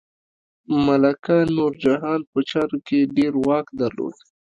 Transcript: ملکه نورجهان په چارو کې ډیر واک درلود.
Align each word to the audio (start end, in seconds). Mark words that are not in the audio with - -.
ملکه 0.85 1.35
نورجهان 1.55 2.21
په 2.31 2.39
چارو 2.49 2.77
کې 2.87 3.11
ډیر 3.17 3.33
واک 3.45 3.67
درلود. 3.79 4.15